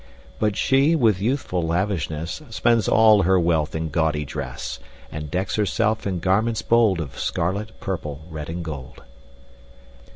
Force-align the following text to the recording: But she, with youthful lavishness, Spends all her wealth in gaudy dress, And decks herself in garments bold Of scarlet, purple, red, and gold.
But 0.39 0.55
she, 0.57 0.95
with 0.95 1.21
youthful 1.21 1.61
lavishness, 1.61 2.41
Spends 2.49 2.87
all 2.89 3.21
her 3.21 3.39
wealth 3.39 3.75
in 3.75 3.89
gaudy 3.89 4.25
dress, 4.25 4.79
And 5.11 5.29
decks 5.29 5.57
herself 5.57 6.07
in 6.07 6.17
garments 6.17 6.63
bold 6.63 6.99
Of 6.99 7.19
scarlet, 7.19 7.79
purple, 7.79 8.21
red, 8.27 8.49
and 8.49 8.65
gold. 8.65 9.03